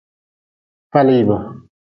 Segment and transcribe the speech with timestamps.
[0.91, 1.37] Falibi.